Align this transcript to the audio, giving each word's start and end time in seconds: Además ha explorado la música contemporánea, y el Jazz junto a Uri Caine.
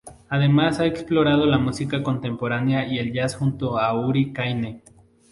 Además 0.29 0.79
ha 0.79 0.87
explorado 0.87 1.45
la 1.45 1.59
música 1.59 2.01
contemporánea, 2.01 2.87
y 2.87 2.97
el 2.97 3.13
Jazz 3.13 3.35
junto 3.35 3.77
a 3.77 3.93
Uri 3.93 4.33
Caine. 4.33 4.81